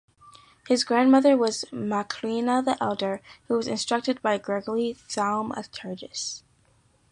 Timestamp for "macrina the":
1.71-2.75